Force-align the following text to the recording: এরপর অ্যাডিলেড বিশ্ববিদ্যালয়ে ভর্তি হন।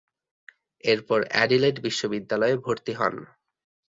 এরপর 0.83 1.19
অ্যাডিলেড 1.31 1.75
বিশ্ববিদ্যালয়ে 1.85 2.55
ভর্তি 2.57 2.93
হন। 2.93 3.15